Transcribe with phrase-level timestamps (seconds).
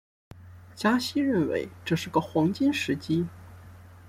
[0.73, 3.27] 加西认为这是个黄金时机。